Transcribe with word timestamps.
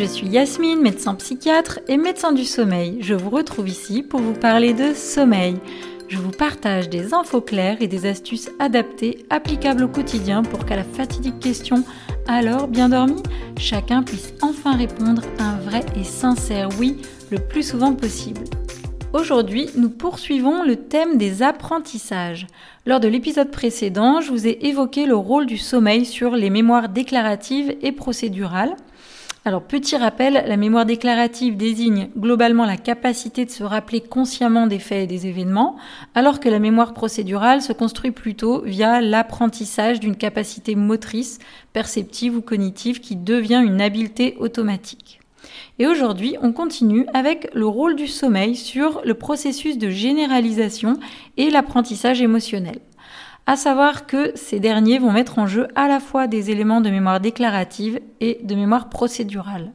je 0.00 0.06
suis 0.06 0.28
Yasmine, 0.28 0.80
médecin 0.80 1.14
psychiatre 1.14 1.78
et 1.86 1.98
médecin 1.98 2.32
du 2.32 2.46
sommeil. 2.46 2.96
Je 3.02 3.12
vous 3.12 3.28
retrouve 3.28 3.68
ici 3.68 4.02
pour 4.02 4.20
vous 4.20 4.32
parler 4.32 4.72
de 4.72 4.94
sommeil. 4.94 5.56
Je 6.08 6.16
vous 6.16 6.30
partage 6.30 6.88
des 6.88 7.12
infos 7.12 7.42
claires 7.42 7.82
et 7.82 7.86
des 7.86 8.06
astuces 8.06 8.48
adaptées, 8.58 9.26
applicables 9.28 9.84
au 9.84 9.88
quotidien 9.88 10.42
pour 10.42 10.64
qu'à 10.64 10.76
la 10.76 10.84
fatidique 10.84 11.38
question 11.38 11.84
alors 12.26 12.66
bien 12.66 12.88
dormi, 12.88 13.22
chacun 13.58 14.02
puisse 14.02 14.32
enfin 14.40 14.74
répondre 14.74 15.20
un 15.38 15.58
vrai 15.58 15.84
et 15.94 16.04
sincère 16.04 16.70
oui 16.78 16.96
le 17.30 17.38
plus 17.38 17.62
souvent 17.62 17.92
possible. 17.92 18.44
Aujourd'hui, 19.12 19.68
nous 19.76 19.90
poursuivons 19.90 20.62
le 20.62 20.76
thème 20.76 21.18
des 21.18 21.42
apprentissages. 21.42 22.46
Lors 22.86 23.00
de 23.00 23.08
l'épisode 23.08 23.50
précédent, 23.50 24.22
je 24.22 24.30
vous 24.30 24.46
ai 24.46 24.66
évoqué 24.66 25.04
le 25.04 25.16
rôle 25.16 25.44
du 25.44 25.58
sommeil 25.58 26.06
sur 26.06 26.36
les 26.36 26.48
mémoires 26.48 26.88
déclaratives 26.88 27.76
et 27.82 27.92
procédurales. 27.92 28.76
Alors, 29.46 29.62
petit 29.62 29.96
rappel, 29.96 30.44
la 30.46 30.56
mémoire 30.58 30.84
déclarative 30.84 31.56
désigne 31.56 32.10
globalement 32.14 32.66
la 32.66 32.76
capacité 32.76 33.46
de 33.46 33.50
se 33.50 33.64
rappeler 33.64 34.02
consciemment 34.02 34.66
des 34.66 34.78
faits 34.78 35.04
et 35.04 35.06
des 35.06 35.26
événements, 35.26 35.76
alors 36.14 36.40
que 36.40 36.50
la 36.50 36.58
mémoire 36.58 36.92
procédurale 36.92 37.62
se 37.62 37.72
construit 37.72 38.10
plutôt 38.10 38.60
via 38.60 39.00
l'apprentissage 39.00 39.98
d'une 39.98 40.16
capacité 40.16 40.74
motrice, 40.74 41.38
perceptive 41.72 42.36
ou 42.36 42.42
cognitive 42.42 43.00
qui 43.00 43.16
devient 43.16 43.62
une 43.64 43.80
habileté 43.80 44.36
automatique. 44.38 45.20
Et 45.78 45.86
aujourd'hui, 45.86 46.36
on 46.42 46.52
continue 46.52 47.06
avec 47.14 47.48
le 47.54 47.66
rôle 47.66 47.96
du 47.96 48.08
sommeil 48.08 48.54
sur 48.56 49.00
le 49.06 49.14
processus 49.14 49.78
de 49.78 49.88
généralisation 49.88 50.98
et 51.38 51.48
l'apprentissage 51.48 52.20
émotionnel 52.20 52.80
à 53.46 53.56
savoir 53.56 54.06
que 54.06 54.32
ces 54.34 54.60
derniers 54.60 54.98
vont 54.98 55.12
mettre 55.12 55.38
en 55.38 55.46
jeu 55.46 55.68
à 55.74 55.88
la 55.88 56.00
fois 56.00 56.26
des 56.26 56.50
éléments 56.50 56.80
de 56.80 56.90
mémoire 56.90 57.20
déclarative 57.20 58.00
et 58.20 58.38
de 58.42 58.54
mémoire 58.54 58.88
procédurale. 58.88 59.72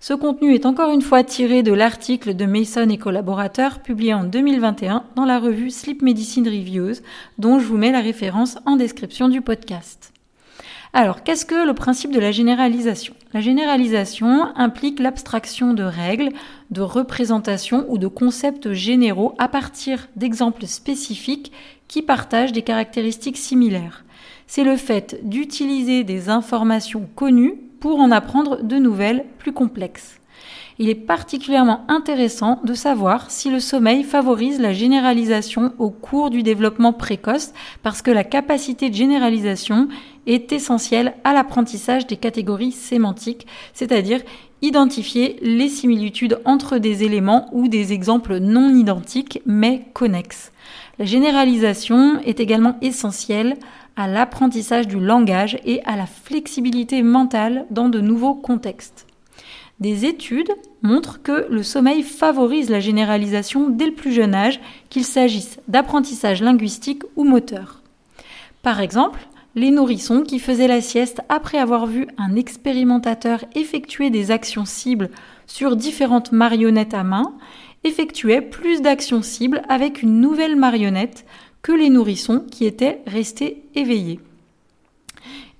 Ce 0.00 0.14
contenu 0.14 0.54
est 0.54 0.66
encore 0.66 0.90
une 0.90 1.02
fois 1.02 1.24
tiré 1.24 1.64
de 1.64 1.72
l'article 1.72 2.34
de 2.36 2.46
Mason 2.46 2.88
et 2.88 2.98
collaborateurs 2.98 3.80
publié 3.80 4.14
en 4.14 4.22
2021 4.22 5.04
dans 5.16 5.24
la 5.24 5.40
revue 5.40 5.70
Sleep 5.70 6.02
Medicine 6.02 6.46
Reviews, 6.46 7.02
dont 7.38 7.58
je 7.58 7.66
vous 7.66 7.78
mets 7.78 7.90
la 7.90 8.00
référence 8.00 8.58
en 8.64 8.76
description 8.76 9.28
du 9.28 9.40
podcast. 9.40 10.12
Alors, 10.94 11.22
qu'est-ce 11.22 11.44
que 11.44 11.66
le 11.66 11.74
principe 11.74 12.12
de 12.12 12.20
la 12.20 12.32
généralisation? 12.32 13.14
La 13.34 13.40
généralisation 13.40 14.56
implique 14.56 15.00
l'abstraction 15.00 15.74
de 15.74 15.82
règles, 15.82 16.30
de 16.70 16.80
représentations 16.80 17.84
ou 17.88 17.98
de 17.98 18.06
concepts 18.06 18.72
généraux 18.72 19.34
à 19.38 19.48
partir 19.48 20.08
d'exemples 20.16 20.66
spécifiques 20.66 21.52
qui 21.88 22.00
partagent 22.00 22.52
des 22.52 22.62
caractéristiques 22.62 23.36
similaires. 23.36 24.04
C'est 24.46 24.64
le 24.64 24.76
fait 24.76 25.20
d'utiliser 25.28 26.04
des 26.04 26.30
informations 26.30 27.06
connues 27.14 27.60
pour 27.80 28.00
en 28.00 28.10
apprendre 28.10 28.62
de 28.62 28.76
nouvelles 28.76 29.26
plus 29.38 29.52
complexes 29.52 30.18
il 30.78 30.88
est 30.88 30.94
particulièrement 30.94 31.84
intéressant 31.88 32.60
de 32.62 32.74
savoir 32.74 33.30
si 33.30 33.50
le 33.50 33.58
sommeil 33.58 34.04
favorise 34.04 34.60
la 34.60 34.72
généralisation 34.72 35.72
au 35.78 35.90
cours 35.90 36.30
du 36.30 36.42
développement 36.42 36.92
précoce 36.92 37.52
parce 37.82 38.00
que 38.00 38.12
la 38.12 38.24
capacité 38.24 38.88
de 38.88 38.94
généralisation 38.94 39.88
est 40.28 40.52
essentielle 40.52 41.14
à 41.24 41.32
l'apprentissage 41.32 42.06
des 42.06 42.16
catégories 42.16 42.70
sémantiques, 42.70 43.46
c'est-à-dire 43.74 44.20
identifier 44.62 45.38
les 45.40 45.68
similitudes 45.68 46.38
entre 46.44 46.78
des 46.78 47.02
éléments 47.02 47.48
ou 47.52 47.66
des 47.66 47.92
exemples 47.92 48.38
non 48.38 48.74
identiques 48.74 49.40
mais 49.46 49.86
connexes. 49.94 50.52
La 50.98 51.06
généralisation 51.06 52.20
est 52.20 52.40
également 52.40 52.76
essentielle 52.82 53.56
à 53.96 54.06
l'apprentissage 54.06 54.86
du 54.86 55.00
langage 55.00 55.58
et 55.64 55.82
à 55.84 55.96
la 55.96 56.06
flexibilité 56.06 57.02
mentale 57.02 57.66
dans 57.70 57.88
de 57.88 58.00
nouveaux 58.00 58.34
contextes. 58.34 59.06
Des 59.80 60.04
études 60.06 60.50
montrent 60.82 61.22
que 61.22 61.46
le 61.48 61.62
sommeil 61.62 62.02
favorise 62.02 62.68
la 62.68 62.80
généralisation 62.80 63.68
dès 63.68 63.86
le 63.86 63.94
plus 63.94 64.12
jeune 64.12 64.34
âge, 64.34 64.60
qu'il 64.90 65.04
s'agisse 65.04 65.60
d'apprentissage 65.68 66.42
linguistique 66.42 67.04
ou 67.16 67.24
moteur. 67.24 67.80
Par 68.62 68.80
exemple, 68.80 69.20
les 69.54 69.70
nourrissons 69.70 70.22
qui 70.22 70.38
faisaient 70.38 70.68
la 70.68 70.80
sieste 70.80 71.20
après 71.28 71.58
avoir 71.58 71.86
vu 71.86 72.06
un 72.16 72.36
expérimentateur 72.36 73.44
effectuer 73.54 74.10
des 74.10 74.30
actions 74.30 74.64
cibles 74.64 75.10
sur 75.46 75.76
différentes 75.76 76.32
marionnettes 76.32 76.94
à 76.94 77.02
main 77.02 77.34
effectuaient 77.84 78.42
plus 78.42 78.82
d'actions 78.82 79.22
cibles 79.22 79.62
avec 79.68 80.02
une 80.02 80.20
nouvelle 80.20 80.56
marionnette 80.56 81.24
que 81.62 81.72
les 81.72 81.90
nourrissons 81.90 82.44
qui 82.50 82.66
étaient 82.66 83.00
restés 83.06 83.64
éveillés. 83.74 84.20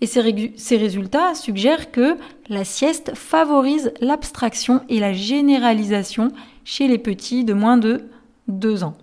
Et 0.01 0.07
ces, 0.07 0.77
résultats 0.77 1.35
suggèrent 1.35 1.91
que 1.91 2.17
la 2.49 2.65
sieste 2.65 3.13
favorise 3.15 3.93
l'abstraction 4.01 4.83
et 4.89 5.01
la 5.01 5.13
généralisation 5.13 6.31
chez 6.65 6.87
les 6.87 6.99
petits 6.99 7.45
de 7.45 7.53
moins 7.53 7.79
de 7.79 8.09
2 8.47 8.85
ans. 8.85 8.97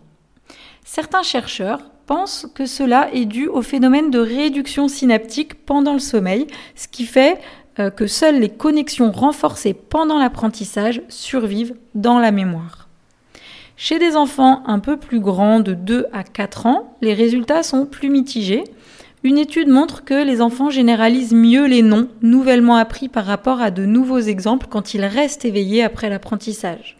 Certains 0.85 1.23
chercheurs 1.23 1.81
pensent 2.05 2.47
que 2.53 2.65
cela 2.65 3.09
est 3.13 3.25
dû 3.25 3.47
au 3.47 3.61
phénomène 3.61 4.11
de 4.11 4.19
réduction 4.19 4.87
synaptique 4.87 5.65
pendant 5.65 5.93
le 5.93 5.99
sommeil, 5.99 6.47
ce 6.75 6.87
qui 6.87 7.05
fait 7.05 7.39
euh, 7.79 7.89
que 7.89 8.07
seules 8.07 8.39
les 8.39 8.49
connexions 8.49 9.11
renforcées 9.11 9.73
pendant 9.73 10.19
l'apprentissage 10.19 11.01
survivent 11.09 11.75
dans 11.93 12.19
la 12.19 12.31
mémoire. 12.31 12.87
Chez 13.77 13.99
des 13.99 14.15
enfants 14.15 14.63
un 14.67 14.79
peu 14.79 14.95
plus 14.95 15.19
grands 15.19 15.59
de 15.59 15.73
2 15.73 16.05
à 16.13 16.23
4 16.23 16.65
ans, 16.65 16.95
les 17.01 17.13
résultats 17.13 17.63
sont 17.63 17.85
plus 17.85 18.09
mitigés. 18.09 18.63
Une 19.23 19.37
étude 19.37 19.67
montre 19.67 20.05
que 20.05 20.23
les 20.23 20.39
enfants 20.39 20.69
généralisent 20.69 21.33
mieux 21.33 21.65
les 21.65 21.81
noms 21.81 22.07
nouvellement 22.21 22.77
appris 22.77 23.09
par 23.09 23.25
rapport 23.25 23.59
à 23.59 23.71
de 23.71 23.85
nouveaux 23.85 24.19
exemples 24.19 24.67
quand 24.69 24.93
ils 24.93 25.03
restent 25.03 25.43
éveillés 25.43 25.83
après 25.83 26.09
l'apprentissage. 26.09 26.95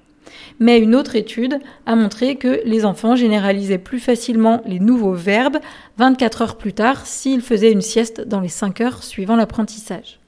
Mais 0.59 0.79
une 0.79 0.95
autre 0.95 1.15
étude 1.15 1.59
a 1.85 1.95
montré 1.95 2.35
que 2.35 2.61
les 2.65 2.85
enfants 2.85 3.15
généralisaient 3.15 3.77
plus 3.77 3.99
facilement 3.99 4.61
les 4.65 4.79
nouveaux 4.79 5.13
verbes 5.13 5.57
24 5.97 6.41
heures 6.41 6.57
plus 6.57 6.73
tard 6.73 7.05
s'ils 7.05 7.41
faisaient 7.41 7.71
une 7.71 7.81
sieste 7.81 8.21
dans 8.21 8.39
les 8.39 8.49
5 8.49 8.81
heures 8.81 9.03
suivant 9.03 9.35
l'apprentissage. 9.35 10.19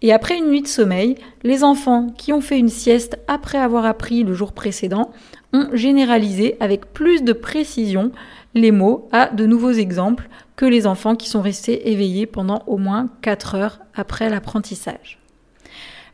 Et 0.00 0.12
après 0.12 0.38
une 0.38 0.48
nuit 0.48 0.62
de 0.62 0.68
sommeil, 0.68 1.16
les 1.42 1.64
enfants 1.64 2.06
qui 2.16 2.32
ont 2.32 2.40
fait 2.40 2.58
une 2.58 2.68
sieste 2.68 3.18
après 3.26 3.58
avoir 3.58 3.84
appris 3.84 4.22
le 4.22 4.32
jour 4.32 4.52
précédent 4.52 5.10
ont 5.52 5.68
généralisé 5.72 6.56
avec 6.60 6.92
plus 6.92 7.22
de 7.22 7.32
précision 7.32 8.12
les 8.54 8.70
mots 8.70 9.08
à 9.12 9.28
de 9.28 9.46
nouveaux 9.46 9.72
exemples 9.72 10.28
que 10.56 10.66
les 10.66 10.86
enfants 10.86 11.16
qui 11.16 11.28
sont 11.28 11.42
restés 11.42 11.90
éveillés 11.90 12.26
pendant 12.26 12.62
au 12.66 12.76
moins 12.76 13.08
4 13.22 13.54
heures 13.54 13.80
après 13.94 14.28
l'apprentissage. 14.28 15.17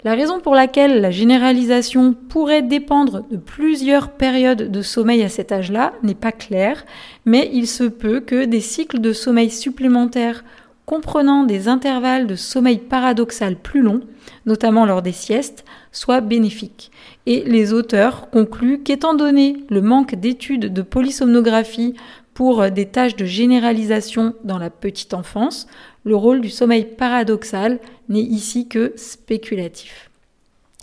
La 0.05 0.15
raison 0.15 0.39
pour 0.39 0.55
laquelle 0.55 1.01
la 1.01 1.11
généralisation 1.11 2.15
pourrait 2.29 2.61
dépendre 2.61 3.25
de 3.31 3.39
plusieurs 3.39 4.11
périodes 4.11 4.71
de 4.71 4.83
sommeil 4.83 5.23
à 5.23 5.31
cet 5.31 5.51
âge-là 5.51 5.95
n'est 6.03 6.15
pas 6.15 6.31
claire, 6.31 6.85
mais 7.25 7.49
il 7.55 7.67
se 7.67 7.85
peut 7.85 8.21
que 8.21 8.45
des 8.45 8.61
cycles 8.61 9.01
de 9.01 9.15
sommeil 9.15 9.49
supplémentaires 9.49 10.45
comprenant 10.85 11.45
des 11.45 11.69
intervalles 11.69 12.27
de 12.27 12.37
sommeil 12.37 12.77
paradoxal 12.77 13.57
plus 13.57 13.81
longs, 13.81 14.03
notamment 14.45 14.85
lors 14.85 15.01
des 15.01 15.13
siestes, 15.13 15.65
soient 15.91 16.21
bénéfiques. 16.21 16.91
Et 17.25 17.43
les 17.47 17.73
auteurs 17.73 18.29
concluent 18.29 18.83
qu'étant 18.83 19.15
donné 19.15 19.57
le 19.71 19.81
manque 19.81 20.17
d'études 20.17 20.71
de 20.71 20.83
polysomnographie 20.83 21.95
pour 22.35 22.71
des 22.71 22.87
tâches 22.87 23.17
de 23.17 23.25
généralisation 23.25 24.35
dans 24.45 24.59
la 24.59 24.69
petite 24.69 25.15
enfance, 25.15 25.67
le 26.05 26.15
rôle 26.15 26.43
du 26.43 26.51
sommeil 26.51 26.85
paradoxal 26.85 27.79
n'est 28.09 28.21
ici 28.21 28.69
que 28.69 28.93
spéculatif. 28.97 30.11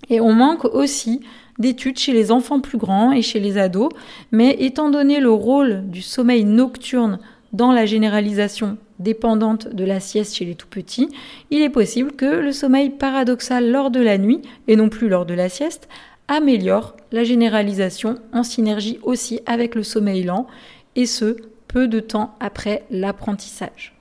Et 0.09 0.19
on 0.19 0.33
manque 0.33 0.65
aussi 0.65 1.21
d'études 1.59 1.99
chez 1.99 2.13
les 2.13 2.31
enfants 2.31 2.59
plus 2.59 2.77
grands 2.77 3.11
et 3.11 3.21
chez 3.21 3.39
les 3.39 3.57
ados, 3.57 3.91
mais 4.31 4.55
étant 4.59 4.89
donné 4.89 5.19
le 5.19 5.31
rôle 5.31 5.83
du 5.89 6.01
sommeil 6.01 6.43
nocturne 6.43 7.19
dans 7.53 7.71
la 7.71 7.85
généralisation 7.85 8.77
dépendante 8.99 9.67
de 9.67 9.83
la 9.83 9.99
sieste 9.99 10.35
chez 10.35 10.45
les 10.45 10.55
tout 10.55 10.67
petits, 10.67 11.09
il 11.49 11.61
est 11.61 11.69
possible 11.69 12.13
que 12.13 12.25
le 12.25 12.51
sommeil 12.51 12.89
paradoxal 12.89 13.69
lors 13.69 13.91
de 13.91 13.99
la 13.99 14.17
nuit, 14.17 14.41
et 14.67 14.75
non 14.75 14.89
plus 14.89 15.09
lors 15.09 15.25
de 15.25 15.33
la 15.33 15.49
sieste, 15.49 15.89
améliore 16.27 16.95
la 17.11 17.23
généralisation 17.23 18.17
en 18.31 18.43
synergie 18.43 18.99
aussi 19.03 19.41
avec 19.45 19.75
le 19.75 19.83
sommeil 19.83 20.23
lent 20.23 20.47
et 20.95 21.05
ce, 21.05 21.35
peu 21.67 21.87
de 21.87 21.99
temps 21.99 22.35
après 22.39 22.83
l'apprentissage. 22.89 23.93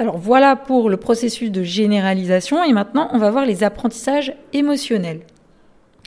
Alors 0.00 0.16
voilà 0.16 0.54
pour 0.54 0.90
le 0.90 0.96
processus 0.96 1.50
de 1.50 1.64
généralisation 1.64 2.62
et 2.62 2.72
maintenant 2.72 3.08
on 3.12 3.18
va 3.18 3.32
voir 3.32 3.44
les 3.44 3.64
apprentissages 3.64 4.32
émotionnels. 4.52 5.22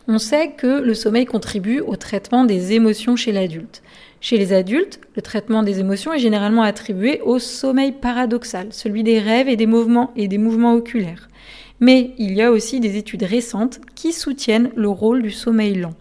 On 0.07 0.17
sait 0.17 0.51
que 0.51 0.81
le 0.81 0.93
sommeil 0.93 1.25
contribue 1.25 1.81
au 1.81 1.97
traitement 1.97 2.45
des 2.45 2.71
émotions 2.71 3.17
chez 3.17 3.33
l'adulte. 3.33 3.83
Chez 4.21 4.37
les 4.37 4.53
adultes, 4.53 5.01
le 5.15 5.21
traitement 5.21 5.61
des 5.61 5.79
émotions 5.79 6.13
est 6.13 6.19
généralement 6.19 6.63
attribué 6.63 7.19
au 7.21 7.37
sommeil 7.37 7.91
paradoxal, 7.91 8.67
celui 8.71 9.03
des 9.03 9.19
rêves 9.19 9.49
et 9.49 9.57
des 9.57 9.67
mouvements 9.67 10.11
et 10.15 10.27
des 10.27 10.37
mouvements 10.37 10.73
oculaires. 10.73 11.27
Mais 11.81 12.11
il 12.17 12.33
y 12.33 12.41
a 12.41 12.51
aussi 12.51 12.79
des 12.79 12.97
études 12.97 13.23
récentes 13.23 13.81
qui 13.95 14.13
soutiennent 14.13 14.71
le 14.75 14.89
rôle 14.89 15.21
du 15.21 15.31
sommeil 15.31 15.75
lent. 15.75 15.93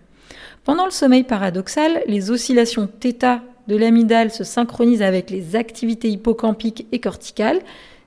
Pendant 0.64 0.84
le 0.84 0.90
sommeil 0.90 1.24
paradoxal, 1.24 2.02
les 2.06 2.30
oscillations 2.30 2.88
θ 3.00 3.40
de 3.70 3.76
l'amygdale 3.76 4.32
se 4.32 4.42
synchronise 4.42 5.00
avec 5.00 5.30
les 5.30 5.54
activités 5.54 6.08
hippocampiques 6.08 6.88
et 6.90 6.98
corticales, 6.98 7.60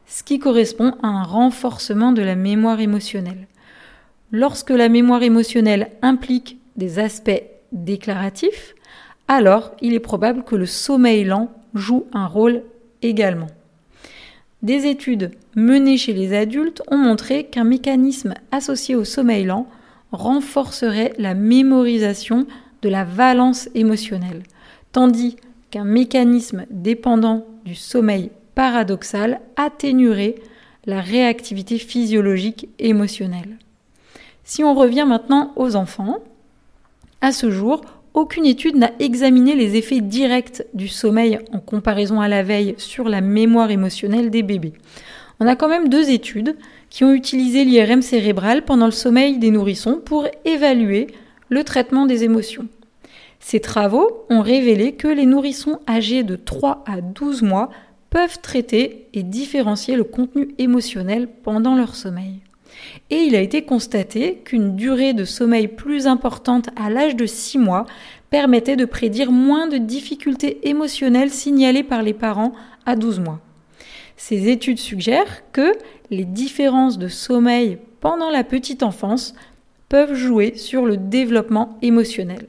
ce 0.06 0.22
qui 0.22 0.38
correspond 0.38 0.94
à 1.02 1.08
un 1.08 1.24
renforcement 1.24 2.12
de 2.12 2.22
la 2.22 2.36
mémoire 2.36 2.82
émotionnelle. 2.82 3.48
lorsque 4.36 4.72
la 4.72 4.90
mémoire 4.90 5.22
émotionnelle 5.24 5.92
implique 6.02 6.58
des 6.76 6.98
aspects 6.98 7.44
déclaratifs, 7.72 8.74
alors 9.28 9.72
il 9.80 9.94
est 9.94 10.00
probable 10.00 10.44
que 10.44 10.56
le 10.56 10.66
sommeil 10.66 11.24
lent 11.24 11.52
joue 11.76 12.08
un 12.14 12.26
rôle 12.26 12.64
également. 13.04 13.48
Des 14.64 14.88
études 14.88 15.32
menées 15.56 15.98
chez 15.98 16.14
les 16.14 16.36
adultes 16.36 16.82
ont 16.90 16.98
montré 16.98 17.46
qu'un 17.46 17.64
mécanisme 17.64 18.34
associé 18.52 18.96
au 18.96 19.06
sommeil 19.06 19.46
lent 19.46 19.68
renforcerait 20.12 21.14
la 21.20 21.36
mémorisation 21.36 22.48
de 22.82 22.90
la 22.90 23.04
valence 23.04 23.70
émotionnelle, 23.76 24.42
tandis 24.92 25.38
qu'un 25.74 25.86
mécanisme 25.86 26.68
dépendant 26.70 27.48
du 27.66 27.74
sommeil 27.74 28.30
paradoxal 28.54 29.42
atténuerait 29.56 30.36
la 30.86 31.02
réactivité 31.02 31.80
physiologique 31.80 32.70
émotionnelle. 32.78 33.58
Si 34.44 34.64
on 34.64 34.76
revient 34.76 35.06
maintenant 35.08 35.52
aux 35.56 35.76
enfants, 35.76 36.20
à 37.22 37.32
ce 37.32 37.50
jour, 37.50 37.82
aucune 38.14 38.46
étude 38.46 38.76
n'a 38.76 38.92
examiné 39.00 39.56
les 39.56 39.76
effets 39.76 40.02
directs 40.02 40.62
du 40.76 40.88
sommeil 40.88 41.40
en 41.52 41.60
comparaison 41.60 42.22
à 42.22 42.28
la 42.28 42.44
veille 42.44 42.76
sur 42.78 43.10
la 43.10 43.22
mémoire 43.22 43.72
émotionnelle 43.72 44.30
des 44.30 44.44
bébés. 44.44 44.74
On 45.40 45.48
a 45.48 45.56
quand 45.56 45.70
même 45.70 45.90
deux 45.90 46.12
études 46.12 46.56
qui 46.92 47.04
ont 47.04 47.14
utilisé 47.14 47.66
l'IRM 47.66 48.04
cérébral 48.04 48.64
pendant 48.64 48.86
le 48.86 48.92
sommeil 48.92 49.40
des 49.40 49.50
nourrissons 49.50 50.00
pour 50.06 50.28
évaluer 50.46 51.08
le 51.50 51.64
traitement 51.64 52.06
des 52.06 52.24
émotions. 52.24 52.68
Ces 53.44 53.60
travaux 53.60 54.26
ont 54.30 54.42
révélé 54.42 54.94
que 54.94 55.10
les 55.10 55.26
nourrissons 55.26 55.80
âgés 55.88 56.24
de 56.24 56.38
3 56.38 56.86
à 56.88 57.02
12 57.02 57.42
mois 57.42 57.70
peuvent 58.10 58.40
traiter 58.40 59.10
et 59.14 59.22
différencier 59.22 59.98
le 59.98 60.06
contenu 60.06 60.56
émotionnel 60.60 61.28
pendant 61.28 61.76
leur 61.76 61.94
sommeil. 61.94 62.40
Et 63.10 63.18
il 63.18 63.36
a 63.36 63.42
été 63.42 63.64
constaté 63.64 64.42
qu'une 64.46 64.78
durée 64.78 65.14
de 65.14 65.26
sommeil 65.26 65.68
plus 65.68 66.08
importante 66.08 66.70
à 66.78 66.90
l'âge 66.90 67.18
de 67.18 67.26
6 67.26 67.58
mois 67.58 67.86
permettait 68.30 68.78
de 68.78 68.86
prédire 68.86 69.32
moins 69.32 69.68
de 69.68 69.78
difficultés 69.78 70.66
émotionnelles 70.70 71.30
signalées 71.30 71.84
par 71.84 72.02
les 72.02 72.14
parents 72.14 72.54
à 72.86 72.96
12 72.96 73.20
mois. 73.20 73.42
Ces 74.16 74.48
études 74.48 74.80
suggèrent 74.80 75.44
que 75.52 75.74
les 76.12 76.26
différences 76.26 76.98
de 76.98 77.10
sommeil 77.10 77.78
pendant 78.00 78.30
la 78.30 78.46
petite 78.46 78.84
enfance 78.84 79.36
peuvent 79.90 80.16
jouer 80.16 80.56
sur 80.56 80.86
le 80.86 80.96
développement 80.96 81.78
émotionnel. 81.82 82.48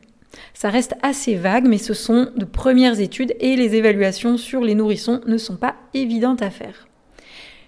Ça 0.52 0.70
reste 0.70 0.94
assez 1.02 1.34
vague, 1.34 1.66
mais 1.66 1.78
ce 1.78 1.94
sont 1.94 2.28
de 2.36 2.44
premières 2.44 3.00
études 3.00 3.34
et 3.40 3.56
les 3.56 3.74
évaluations 3.74 4.36
sur 4.36 4.62
les 4.62 4.74
nourrissons 4.74 5.20
ne 5.26 5.36
sont 5.36 5.56
pas 5.56 5.74
évidentes 5.94 6.42
à 6.42 6.50
faire. 6.50 6.86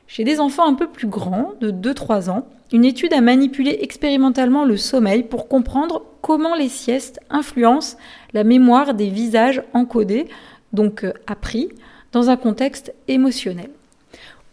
Chez 0.07 0.25
des 0.25 0.41
enfants 0.41 0.67
un 0.67 0.75
peu 0.75 0.87
plus 0.87 1.09
grands, 1.09 1.55
de 1.61 1.71
2-3 1.71 2.31
ans, 2.31 2.47
une 2.73 2.85
étude 2.85 3.13
a 3.13 3.21
manipulé 3.21 3.79
expérimentalement 3.81 4.65
le 4.65 4.77
sommeil 4.77 5.23
pour 5.23 5.49
comprendre 5.49 6.03
comment 6.21 6.55
les 6.55 6.69
siestes 6.69 7.21
influencent 7.31 7.97
la 8.33 8.45
mémoire 8.45 8.95
des 8.95 9.09
visages 9.09 9.63
encodés, 9.73 10.27
donc 10.73 11.05
euh, 11.05 11.13
appris, 11.27 11.69
dans 12.13 12.31
un 12.31 12.37
contexte 12.37 12.95
émotionnel. 13.09 13.71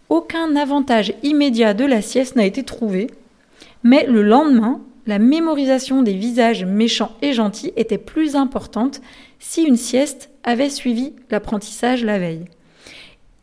Aucun 0.09 0.55
avantage 0.55 1.13
immédiat 1.23 1.73
de 1.73 1.85
la 1.85 2.01
sieste 2.01 2.35
n'a 2.35 2.45
été 2.45 2.63
trouvé, 2.63 3.07
mais 3.83 4.05
le 4.05 4.21
lendemain, 4.21 4.81
la 5.05 5.19
mémorisation 5.19 6.01
des 6.01 6.13
visages 6.13 6.65
méchants 6.65 7.11
et 7.21 7.33
gentils 7.33 7.73
était 7.75 7.97
plus 7.97 8.35
importante 8.35 9.01
si 9.39 9.63
une 9.63 9.77
sieste 9.77 10.29
avait 10.43 10.69
suivi 10.69 11.13
l'apprentissage 11.29 12.03
la 12.03 12.19
veille. 12.19 12.45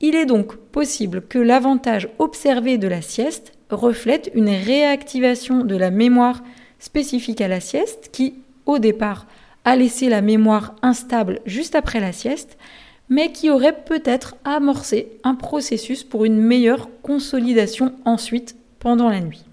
Il 0.00 0.14
est 0.14 0.26
donc 0.26 0.56
possible 0.56 1.22
que 1.28 1.38
l'avantage 1.38 2.08
observé 2.18 2.78
de 2.78 2.88
la 2.88 3.02
sieste 3.02 3.52
reflète 3.68 4.30
une 4.34 4.48
réactivation 4.48 5.64
de 5.64 5.76
la 5.76 5.90
mémoire 5.90 6.42
spécifique 6.78 7.42
à 7.42 7.48
la 7.48 7.60
sieste 7.60 8.08
qui, 8.10 8.34
au 8.64 8.78
départ, 8.78 9.26
a 9.66 9.76
laissé 9.76 10.08
la 10.08 10.22
mémoire 10.22 10.74
instable 10.80 11.40
juste 11.44 11.74
après 11.74 12.00
la 12.00 12.12
sieste, 12.12 12.56
mais 13.10 13.32
qui 13.32 13.50
aurait 13.50 13.84
peut-être 13.84 14.36
amorcé 14.44 15.08
un 15.24 15.34
processus 15.34 16.02
pour 16.04 16.24
une 16.24 16.38
meilleure 16.38 16.88
consolidation 17.02 17.92
ensuite 18.06 18.56
pendant 18.78 19.10
la 19.10 19.20
nuit. 19.20 19.44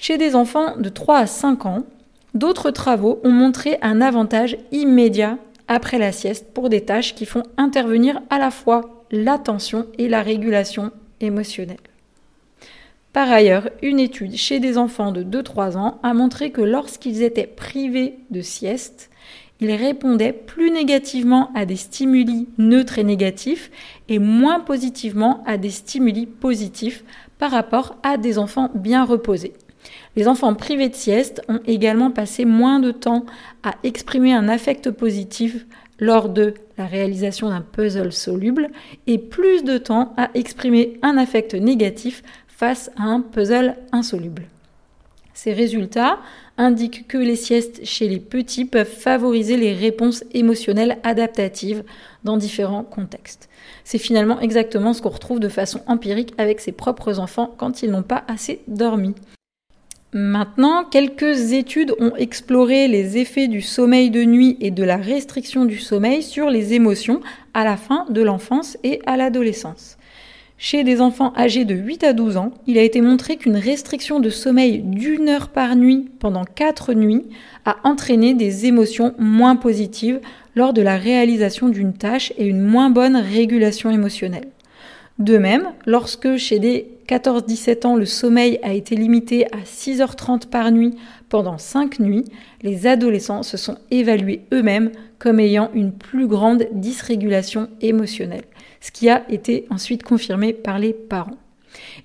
Chez 0.00 0.16
des 0.16 0.34
enfants 0.34 0.78
de 0.78 0.88
3 0.88 1.18
à 1.18 1.26
5 1.26 1.66
ans, 1.66 1.82
d'autres 2.32 2.70
travaux 2.70 3.20
ont 3.22 3.30
montré 3.30 3.76
un 3.82 4.00
avantage 4.00 4.56
immédiat 4.72 5.36
après 5.68 5.98
la 5.98 6.10
sieste 6.10 6.54
pour 6.54 6.70
des 6.70 6.80
tâches 6.86 7.14
qui 7.14 7.26
font 7.26 7.42
intervenir 7.58 8.22
à 8.30 8.38
la 8.38 8.50
fois 8.50 9.04
l'attention 9.10 9.84
et 9.98 10.08
la 10.08 10.22
régulation 10.22 10.90
émotionnelle. 11.20 11.76
Par 13.12 13.30
ailleurs, 13.30 13.68
une 13.82 14.00
étude 14.00 14.36
chez 14.36 14.58
des 14.58 14.78
enfants 14.78 15.12
de 15.12 15.22
2-3 15.22 15.76
ans 15.76 15.98
a 16.02 16.14
montré 16.14 16.50
que 16.50 16.62
lorsqu'ils 16.62 17.22
étaient 17.22 17.46
privés 17.46 18.14
de 18.30 18.40
sieste, 18.40 19.10
ils 19.60 19.72
répondaient 19.72 20.32
plus 20.32 20.70
négativement 20.70 21.50
à 21.54 21.66
des 21.66 21.76
stimuli 21.76 22.48
neutres 22.56 22.98
et 22.98 23.04
négatifs 23.04 23.70
et 24.08 24.18
moins 24.18 24.60
positivement 24.60 25.42
à 25.44 25.58
des 25.58 25.68
stimuli 25.68 26.24
positifs 26.24 27.04
par 27.38 27.50
rapport 27.50 27.96
à 28.02 28.16
des 28.16 28.38
enfants 28.38 28.70
bien 28.74 29.04
reposés. 29.04 29.52
Les 30.16 30.26
enfants 30.26 30.54
privés 30.54 30.88
de 30.88 30.94
sieste 30.94 31.42
ont 31.48 31.60
également 31.66 32.10
passé 32.10 32.44
moins 32.44 32.80
de 32.80 32.90
temps 32.90 33.24
à 33.62 33.74
exprimer 33.84 34.32
un 34.32 34.48
affect 34.48 34.90
positif 34.90 35.66
lors 36.00 36.28
de 36.28 36.54
la 36.78 36.86
réalisation 36.86 37.50
d'un 37.50 37.60
puzzle 37.60 38.12
soluble 38.12 38.70
et 39.06 39.18
plus 39.18 39.62
de 39.62 39.78
temps 39.78 40.14
à 40.16 40.30
exprimer 40.34 40.98
un 41.02 41.16
affect 41.16 41.54
négatif 41.54 42.22
face 42.48 42.90
à 42.96 43.04
un 43.04 43.20
puzzle 43.20 43.76
insoluble. 43.92 44.44
Ces 45.32 45.52
résultats 45.52 46.18
indiquent 46.58 47.06
que 47.06 47.16
les 47.16 47.36
siestes 47.36 47.84
chez 47.84 48.08
les 48.08 48.20
petits 48.20 48.64
peuvent 48.64 48.86
favoriser 48.86 49.56
les 49.56 49.72
réponses 49.72 50.24
émotionnelles 50.32 50.98
adaptatives 51.02 51.84
dans 52.24 52.36
différents 52.36 52.82
contextes. 52.82 53.48
C'est 53.84 53.98
finalement 53.98 54.40
exactement 54.40 54.92
ce 54.92 55.00
qu'on 55.00 55.08
retrouve 55.08 55.40
de 55.40 55.48
façon 55.48 55.80
empirique 55.86 56.34
avec 56.36 56.60
ses 56.60 56.72
propres 56.72 57.18
enfants 57.18 57.54
quand 57.56 57.82
ils 57.82 57.90
n'ont 57.90 58.02
pas 58.02 58.24
assez 58.28 58.60
dormi. 58.68 59.14
Maintenant, 60.12 60.82
quelques 60.84 61.52
études 61.52 61.94
ont 62.00 62.16
exploré 62.16 62.88
les 62.88 63.16
effets 63.16 63.46
du 63.46 63.60
sommeil 63.60 64.10
de 64.10 64.24
nuit 64.24 64.56
et 64.60 64.72
de 64.72 64.82
la 64.82 64.96
restriction 64.96 65.64
du 65.64 65.78
sommeil 65.78 66.24
sur 66.24 66.50
les 66.50 66.74
émotions 66.74 67.20
à 67.54 67.62
la 67.62 67.76
fin 67.76 68.06
de 68.10 68.20
l'enfance 68.20 68.76
et 68.82 69.00
à 69.06 69.16
l'adolescence. 69.16 69.98
Chez 70.58 70.82
des 70.82 71.00
enfants 71.00 71.32
âgés 71.36 71.64
de 71.64 71.76
8 71.76 72.02
à 72.02 72.12
12 72.12 72.38
ans, 72.38 72.50
il 72.66 72.76
a 72.76 72.82
été 72.82 73.00
montré 73.00 73.36
qu'une 73.36 73.56
restriction 73.56 74.18
de 74.18 74.30
sommeil 74.30 74.78
d'une 74.78 75.28
heure 75.28 75.48
par 75.48 75.76
nuit 75.76 76.10
pendant 76.18 76.44
4 76.44 76.92
nuits 76.92 77.26
a 77.64 77.76
entraîné 77.84 78.34
des 78.34 78.66
émotions 78.66 79.14
moins 79.16 79.54
positives 79.54 80.20
lors 80.56 80.72
de 80.72 80.82
la 80.82 80.96
réalisation 80.96 81.68
d'une 81.68 81.92
tâche 81.92 82.32
et 82.36 82.46
une 82.46 82.60
moins 82.60 82.90
bonne 82.90 83.16
régulation 83.16 83.90
émotionnelle. 83.90 84.48
De 85.20 85.38
même, 85.38 85.68
lorsque 85.86 86.36
chez 86.36 86.58
des 86.58 86.88
14-17 87.10 87.86
ans 87.88 87.96
le 87.96 88.06
sommeil 88.06 88.60
a 88.62 88.72
été 88.72 88.94
limité 88.94 89.46
à 89.46 89.64
6h30 89.64 90.46
par 90.46 90.70
nuit 90.70 90.94
pendant 91.28 91.58
5 91.58 91.98
nuits, 91.98 92.24
les 92.62 92.86
adolescents 92.86 93.42
se 93.42 93.56
sont 93.56 93.76
évalués 93.90 94.42
eux-mêmes 94.52 94.92
comme 95.18 95.40
ayant 95.40 95.72
une 95.74 95.90
plus 95.92 96.28
grande 96.28 96.68
dysrégulation 96.72 97.68
émotionnelle, 97.80 98.44
ce 98.80 98.92
qui 98.92 99.08
a 99.08 99.24
été 99.28 99.66
ensuite 99.70 100.04
confirmé 100.04 100.52
par 100.52 100.78
les 100.78 100.92
parents. 100.92 101.34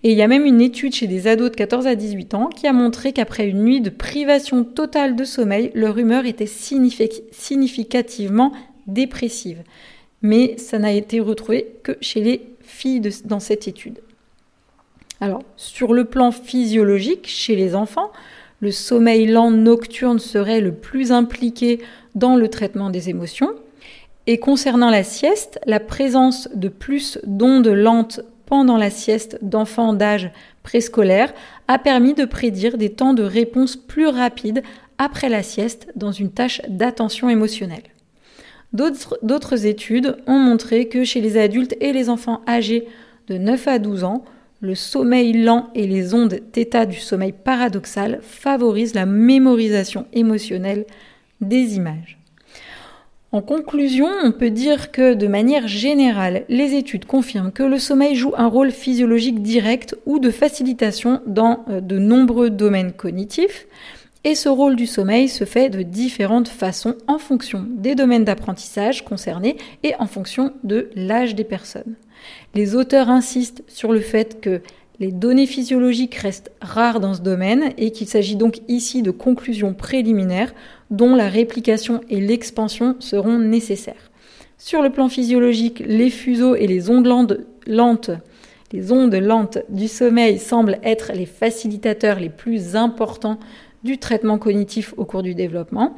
Et 0.03 0.11
il 0.11 0.17
y 0.17 0.23
a 0.23 0.27
même 0.27 0.45
une 0.45 0.61
étude 0.61 0.95
chez 0.95 1.05
des 1.05 1.27
ados 1.27 1.51
de 1.51 1.55
14 1.55 1.85
à 1.85 1.93
18 1.93 2.33
ans 2.33 2.47
qui 2.47 2.65
a 2.65 2.73
montré 2.73 3.13
qu'après 3.13 3.47
une 3.47 3.63
nuit 3.63 3.81
de 3.81 3.91
privation 3.91 4.63
totale 4.63 5.15
de 5.15 5.23
sommeil, 5.23 5.69
leur 5.75 5.99
humeur 5.99 6.25
était 6.25 6.47
significativement 6.47 8.53
dépressive. 8.87 9.61
Mais 10.23 10.57
ça 10.57 10.79
n'a 10.79 10.93
été 10.93 11.19
retrouvé 11.19 11.75
que 11.83 11.95
chez 12.01 12.21
les 12.21 12.41
filles 12.61 13.01
dans 13.25 13.39
cette 13.39 13.67
étude. 13.67 13.99
Alors, 15.21 15.43
sur 15.55 15.93
le 15.93 16.05
plan 16.05 16.31
physiologique, 16.31 17.27
chez 17.27 17.55
les 17.55 17.75
enfants, 17.75 18.11
le 18.59 18.71
sommeil 18.71 19.27
lent 19.27 19.51
nocturne 19.51 20.19
serait 20.19 20.61
le 20.61 20.73
plus 20.73 21.11
impliqué 21.11 21.79
dans 22.15 22.35
le 22.35 22.49
traitement 22.49 22.89
des 22.89 23.09
émotions. 23.09 23.53
Et 24.27 24.39
concernant 24.39 24.89
la 24.89 25.03
sieste, 25.03 25.59
la 25.65 25.79
présence 25.79 26.49
de 26.53 26.67
plus 26.67 27.19
d'ondes 27.25 27.67
lentes 27.67 28.21
pendant 28.45 28.77
la 28.77 28.89
sieste 28.89 29.37
d'enfants 29.41 29.93
d'âge 29.93 30.31
préscolaire 30.63 31.33
a 31.67 31.77
permis 31.79 32.13
de 32.13 32.25
prédire 32.25 32.77
des 32.77 32.91
temps 32.91 33.13
de 33.13 33.23
réponse 33.23 33.75
plus 33.75 34.07
rapides 34.07 34.63
après 34.97 35.29
la 35.29 35.43
sieste 35.43 35.91
dans 35.95 36.11
une 36.11 36.31
tâche 36.31 36.61
d'attention 36.67 37.29
émotionnelle. 37.29 37.83
D'autres 38.73 39.65
études 39.65 40.17
ont 40.27 40.39
montré 40.39 40.87
que 40.87 41.03
chez 41.03 41.21
les 41.21 41.37
adultes 41.37 41.75
et 41.79 41.93
les 41.93 42.09
enfants 42.09 42.41
âgés 42.47 42.87
de 43.27 43.37
9 43.37 43.67
à 43.67 43.79
12 43.79 44.03
ans, 44.03 44.25
le 44.65 44.75
sommeil 44.75 45.33
lent 45.33 45.69
et 45.75 45.87
les 45.87 46.13
ondes 46.13 46.39
θ 46.53 46.87
du 46.87 46.97
sommeil 46.97 47.31
paradoxal 47.31 48.19
favorisent 48.21 48.95
la 48.95 49.05
mémorisation 49.05 50.07
émotionnelle 50.11 50.85
des 51.39 51.75
images. 51.75 52.17
En 53.31 53.41
conclusion, 53.41 54.07
on 54.23 54.31
peut 54.31 54.49
dire 54.49 54.91
que 54.91 55.13
de 55.13 55.27
manière 55.27 55.67
générale, 55.67 56.45
les 56.47 56.73
études 56.73 57.05
confirment 57.05 57.51
que 57.51 57.63
le 57.63 57.77
sommeil 57.77 58.15
joue 58.15 58.33
un 58.37 58.47
rôle 58.47 58.71
physiologique 58.71 59.41
direct 59.41 59.95
ou 60.05 60.19
de 60.19 60.31
facilitation 60.31 61.21
dans 61.27 61.65
euh, 61.69 61.81
de 61.81 61.99
nombreux 61.99 62.49
domaines 62.49 62.93
cognitifs. 62.93 63.67
Et 64.23 64.35
ce 64.35 64.49
rôle 64.49 64.75
du 64.75 64.87
sommeil 64.87 65.27
se 65.27 65.43
fait 65.43 65.69
de 65.69 65.83
différentes 65.83 66.47
façons 66.47 66.95
en 67.07 67.19
fonction 67.19 67.65
des 67.69 67.93
domaines 67.93 68.23
d'apprentissage 68.23 69.05
concernés 69.05 69.57
et 69.83 69.93
en 69.99 70.07
fonction 70.07 70.53
de 70.63 70.89
l'âge 70.95 71.35
des 71.35 71.43
personnes. 71.43 71.95
Les 72.53 72.75
auteurs 72.75 73.09
insistent 73.09 73.63
sur 73.67 73.91
le 73.91 73.99
fait 73.99 74.39
que 74.41 74.61
les 74.99 75.11
données 75.11 75.45
physiologiques 75.45 76.15
restent 76.15 76.51
rares 76.61 76.99
dans 76.99 77.13
ce 77.13 77.21
domaine 77.21 77.73
et 77.77 77.91
qu'il 77.91 78.07
s'agit 78.07 78.37
donc 78.37 78.59
ici 78.67 79.01
de 79.01 79.11
conclusions 79.11 79.73
préliminaires 79.73 80.53
dont 80.89 81.15
la 81.15 81.27
réplication 81.27 82.01
et 82.09 82.21
l'expansion 82.21 82.95
seront 82.99 83.37
nécessaires. 83.37 84.11
Sur 84.57 84.81
le 84.81 84.89
plan 84.89 85.09
physiologique, 85.09 85.83
les 85.85 86.09
fuseaux 86.09 86.55
et 86.55 86.65
les 86.65 86.89
ondes 86.89 87.45
lentes, 87.67 88.11
les 88.71 88.91
ondes 88.91 89.15
lentes 89.15 89.57
du 89.69 89.89
sommeil 89.89 90.39
semblent 90.39 90.79
être 90.81 91.11
les 91.13 91.25
facilitateurs 91.25 92.19
les 92.19 92.29
plus 92.29 92.77
importants 92.77 93.37
du 93.83 93.97
traitement 93.97 94.37
cognitif 94.37 94.93
au 94.97 95.05
cours 95.05 95.23
du 95.23 95.35
développement. 95.35 95.95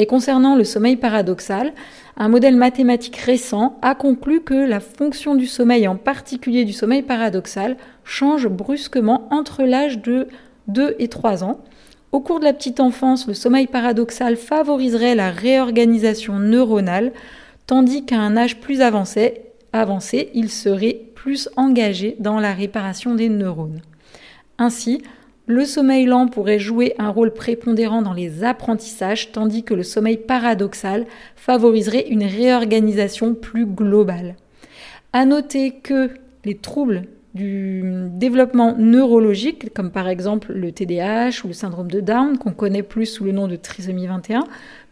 Et 0.00 0.06
concernant 0.06 0.54
le 0.54 0.62
sommeil 0.62 0.94
paradoxal, 0.94 1.72
un 2.16 2.28
modèle 2.28 2.54
mathématique 2.54 3.16
récent 3.16 3.80
a 3.82 3.96
conclu 3.96 4.42
que 4.42 4.54
la 4.54 4.78
fonction 4.78 5.34
du 5.34 5.48
sommeil, 5.48 5.88
en 5.88 5.96
particulier 5.96 6.64
du 6.64 6.72
sommeil 6.72 7.02
paradoxal, 7.02 7.76
change 8.04 8.46
brusquement 8.46 9.26
entre 9.32 9.64
l'âge 9.64 10.00
de 10.00 10.28
2 10.68 10.94
et 11.00 11.08
3 11.08 11.42
ans. 11.42 11.58
Au 12.12 12.20
cours 12.20 12.38
de 12.38 12.44
la 12.44 12.52
petite 12.52 12.78
enfance, 12.78 13.26
le 13.26 13.34
sommeil 13.34 13.66
paradoxal 13.66 14.36
favoriserait 14.36 15.16
la 15.16 15.32
réorganisation 15.32 16.38
neuronale, 16.38 17.10
tandis 17.66 18.04
qu'à 18.04 18.20
un 18.20 18.36
âge 18.36 18.60
plus 18.60 18.82
avancé, 18.82 19.40
avancé, 19.72 20.30
il 20.32 20.48
serait 20.48 21.00
plus 21.16 21.48
engagé 21.56 22.14
dans 22.20 22.38
la 22.38 22.54
réparation 22.54 23.16
des 23.16 23.28
neurones. 23.28 23.82
Ainsi, 24.58 25.02
le 25.48 25.64
sommeil 25.64 26.04
lent 26.04 26.28
pourrait 26.28 26.58
jouer 26.58 26.94
un 26.98 27.08
rôle 27.08 27.32
prépondérant 27.32 28.02
dans 28.02 28.12
les 28.12 28.44
apprentissages, 28.44 29.32
tandis 29.32 29.64
que 29.64 29.72
le 29.72 29.82
sommeil 29.82 30.18
paradoxal 30.18 31.06
favoriserait 31.36 32.06
une 32.08 32.24
réorganisation 32.24 33.34
plus 33.34 33.64
globale. 33.64 34.36
À 35.14 35.24
noter 35.24 35.72
que 35.72 36.10
les 36.44 36.54
troubles 36.54 37.04
du 37.34 37.82
développement 38.10 38.74
neurologique, 38.76 39.72
comme 39.72 39.90
par 39.90 40.08
exemple 40.08 40.52
le 40.52 40.70
TDAH 40.70 41.44
ou 41.44 41.48
le 41.48 41.54
syndrome 41.54 41.90
de 41.90 42.00
Down, 42.00 42.36
qu'on 42.36 42.52
connaît 42.52 42.82
plus 42.82 43.06
sous 43.06 43.24
le 43.24 43.32
nom 43.32 43.48
de 43.48 43.56
trisomie 43.56 44.06
21, 44.06 44.44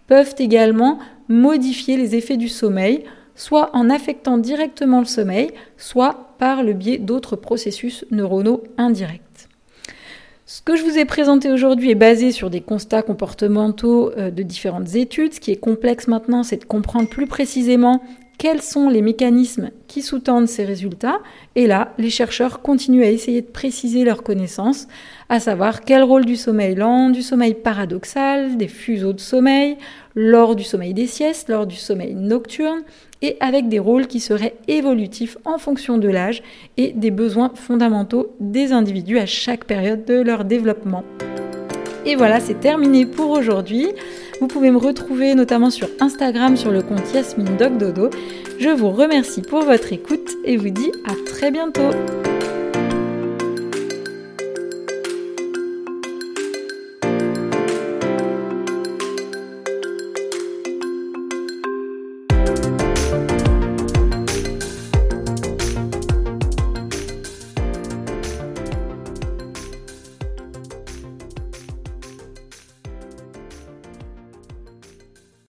peuvent 0.07 0.35
également 0.39 0.99
modifier 1.29 1.99
les 1.99 2.15
effets 2.15 2.39
du 2.39 2.49
sommeil, 2.49 3.05
soit 3.35 3.71
en 3.75 3.91
affectant 3.91 4.39
directement 4.39 5.01
le 5.01 5.07
sommeil, 5.07 5.51
soit 5.77 6.35
par 6.39 6.63
le 6.63 6.73
biais 6.73 6.97
d'autres 6.97 7.37
processus 7.37 8.07
neuronaux 8.11 8.63
indirects. 8.79 9.46
Ce 10.49 10.63
que 10.63 10.77
je 10.77 10.85
vous 10.85 10.97
ai 10.97 11.05
présenté 11.05 11.51
aujourd'hui 11.51 11.91
est 11.91 11.97
basé 11.97 12.31
sur 12.31 12.51
des 12.51 12.61
constats 12.61 13.03
comportementaux 13.03 14.13
euh, 14.17 14.31
de 14.31 14.45
différentes 14.45 14.95
études. 14.95 15.35
Ce 15.35 15.41
qui 15.41 15.51
est 15.51 15.57
complexe 15.57 16.07
maintenant, 16.07 16.45
c'est 16.45 16.59
de 16.59 16.65
comprendre 16.65 17.09
plus 17.09 17.27
précisément 17.27 18.01
quels 18.39 18.63
sont 18.63 18.89
les 18.89 19.03
mécanismes 19.03 19.71
qui 19.87 20.03
sous-tendent 20.03 20.49
ces 20.49 20.65
résultats. 20.65 21.21
Et 21.55 21.67
là, 21.67 21.93
les 21.99 22.11
chercheurs 22.11 22.63
continuent 22.63 23.05
à 23.05 23.11
essayer 23.11 23.41
de 23.41 23.47
préciser 23.47 24.05
leurs 24.05 24.23
connaissances, 24.23 24.87
à 25.29 25.41
savoir 25.41 25.83
quel 25.83 26.03
rôle 26.03 26.25
du 26.25 26.37
sommeil 26.37 26.75
lent, 26.75 27.11
du 27.11 27.23
sommeil 27.23 27.55
paradoxal, 27.55 28.57
des 28.57 28.69
fuseaux 28.69 29.13
de 29.13 29.21
sommeil, 29.21 29.77
lors 30.15 30.57
du 30.57 30.65
sommeil 30.65 30.95
des 30.95 31.07
siestes, 31.07 31.49
lors 31.49 31.67
du 31.67 31.77
sommeil 31.77 32.15
nocturne, 32.15 32.83
et 33.23 33.37
avec 33.41 33.69
des 33.69 33.79
rôles 33.79 34.07
qui 34.07 34.21
seraient 34.21 34.57
évolutifs 34.69 35.39
en 35.45 35.59
fonction 35.59 35.99
de 35.99 36.09
l'âge 36.09 36.43
et 36.77 36.93
des 36.93 37.11
besoins 37.11 37.51
fondamentaux 37.55 38.35
des 38.41 38.73
individus 38.73 39.19
à 39.19 39.27
chaque 39.27 39.65
période 39.65 40.05
de 40.05 40.21
leur 40.21 40.45
développement. 40.45 41.05
Et 42.05 42.15
voilà, 42.15 42.39
c'est 42.39 42.61
terminé 42.61 43.05
pour 43.05 43.31
aujourd'hui. 43.31 43.89
Vous 44.41 44.49
pouvez 44.49 44.71
me 44.71 44.79
retrouver 44.79 45.35
notamment 45.35 45.71
sur 45.71 45.89
Instagram 46.01 46.57
sur 46.57 46.71
le 46.71 46.83
compte 46.83 47.13
Yasmine 47.15 47.57
Dodo. 47.57 48.11
Je 48.59 48.69
vous 48.69 48.91
remercie 48.91 49.43
pour 49.43 49.63
votre 49.63 49.93
écoute 49.93 50.31
et 50.45 50.57
vous 50.57 50.71
dis 50.71 50.93
à 51.07 51.15
très 51.27 51.51
bientôt. 51.51 51.91